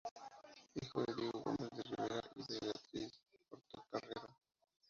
Hijo 0.73 1.03
de 1.03 1.13
Diego 1.13 1.41
Gómez 1.43 1.69
de 1.77 1.83
Ribera 1.83 2.21
y 2.35 2.41
de 2.51 2.59
Beatriz 2.59 3.11
de 3.33 3.39
Portocarrero. 3.51 4.35